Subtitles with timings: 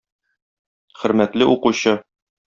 [1.03, 1.95] Хөрмәтле укучы!